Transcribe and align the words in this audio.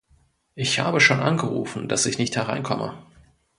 Ich 0.55 0.79
habe 0.79 0.99
schon 0.99 1.19
angerufen, 1.19 1.87
dass 1.87 2.07
ich 2.07 2.17
nicht 2.17 2.35
hereinkomme. 2.35 2.97